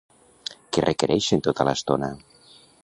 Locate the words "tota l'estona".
1.49-2.13